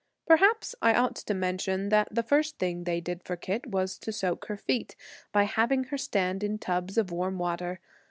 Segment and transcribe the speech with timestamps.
[0.25, 4.11] Perhaps I ought to mention that the first thing they did for Kit was to
[4.11, 4.95] soak her feet,
[5.31, 7.79] by having her stand in tubs of warm water.